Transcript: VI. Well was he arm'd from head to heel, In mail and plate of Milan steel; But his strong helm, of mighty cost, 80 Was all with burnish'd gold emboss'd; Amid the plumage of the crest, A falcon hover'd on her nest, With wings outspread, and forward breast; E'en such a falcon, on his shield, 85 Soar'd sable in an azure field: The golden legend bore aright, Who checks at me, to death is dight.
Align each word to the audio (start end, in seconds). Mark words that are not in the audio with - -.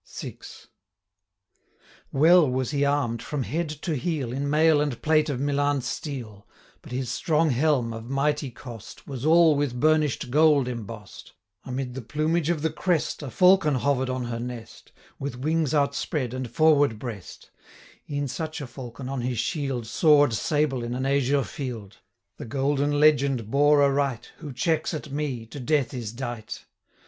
VI. 0.11 0.39
Well 2.11 2.49
was 2.49 2.71
he 2.71 2.83
arm'd 2.83 3.21
from 3.21 3.43
head 3.43 3.69
to 3.83 3.93
heel, 3.95 4.33
In 4.33 4.49
mail 4.49 4.81
and 4.81 4.99
plate 4.99 5.29
of 5.29 5.39
Milan 5.39 5.81
steel; 5.81 6.47
But 6.81 6.91
his 6.91 7.07
strong 7.11 7.51
helm, 7.51 7.93
of 7.93 8.09
mighty 8.09 8.49
cost, 8.49 9.01
80 9.01 9.11
Was 9.11 9.25
all 9.27 9.55
with 9.55 9.79
burnish'd 9.79 10.31
gold 10.31 10.67
emboss'd; 10.67 11.33
Amid 11.65 11.93
the 11.93 12.01
plumage 12.01 12.49
of 12.49 12.63
the 12.63 12.71
crest, 12.71 13.21
A 13.21 13.29
falcon 13.29 13.75
hover'd 13.75 14.09
on 14.09 14.23
her 14.25 14.39
nest, 14.39 14.91
With 15.19 15.37
wings 15.37 15.71
outspread, 15.71 16.33
and 16.33 16.49
forward 16.49 16.97
breast; 16.97 17.51
E'en 18.09 18.27
such 18.27 18.59
a 18.59 18.65
falcon, 18.65 19.07
on 19.07 19.21
his 19.21 19.37
shield, 19.37 19.83
85 19.83 19.87
Soar'd 19.91 20.33
sable 20.33 20.83
in 20.83 20.95
an 20.95 21.05
azure 21.05 21.43
field: 21.43 21.97
The 22.37 22.45
golden 22.45 22.99
legend 22.99 23.51
bore 23.51 23.83
aright, 23.83 24.31
Who 24.39 24.51
checks 24.51 24.95
at 24.95 25.11
me, 25.11 25.45
to 25.45 25.59
death 25.59 25.93
is 25.93 26.11
dight. 26.11 26.65